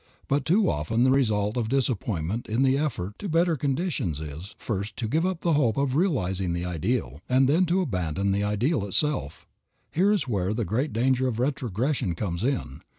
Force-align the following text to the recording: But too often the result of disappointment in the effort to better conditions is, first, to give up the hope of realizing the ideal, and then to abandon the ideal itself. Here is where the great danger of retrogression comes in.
But 0.27 0.45
too 0.45 0.67
often 0.67 1.03
the 1.03 1.11
result 1.11 1.57
of 1.57 1.69
disappointment 1.69 2.47
in 2.47 2.63
the 2.63 2.75
effort 2.75 3.19
to 3.19 3.29
better 3.29 3.55
conditions 3.55 4.19
is, 4.19 4.55
first, 4.57 4.97
to 4.97 5.07
give 5.07 5.27
up 5.27 5.41
the 5.41 5.53
hope 5.53 5.77
of 5.77 5.95
realizing 5.95 6.53
the 6.53 6.65
ideal, 6.65 7.21
and 7.29 7.47
then 7.47 7.67
to 7.67 7.81
abandon 7.81 8.31
the 8.31 8.43
ideal 8.43 8.83
itself. 8.87 9.47
Here 9.91 10.11
is 10.11 10.27
where 10.27 10.55
the 10.55 10.65
great 10.65 10.91
danger 10.91 11.27
of 11.27 11.37
retrogression 11.37 12.15
comes 12.15 12.43
in. 12.43 12.81